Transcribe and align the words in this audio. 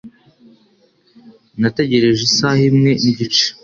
Nategereje 1.61 2.21
isaha 2.29 2.61
imwe 2.69 2.91
nigice. 3.03 3.45